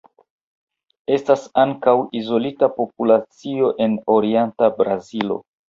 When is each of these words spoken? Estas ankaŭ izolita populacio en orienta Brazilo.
Estas 1.17 1.43
ankaŭ 1.65 1.93
izolita 2.21 2.71
populacio 2.79 3.71
en 3.87 3.97
orienta 4.19 4.75
Brazilo. 4.85 5.43